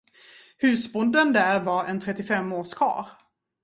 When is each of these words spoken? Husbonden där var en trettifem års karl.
Husbonden 0.59 1.33
där 1.33 1.63
var 1.63 1.85
en 1.85 1.99
trettifem 1.99 2.53
års 2.53 2.73
karl. 2.73 3.05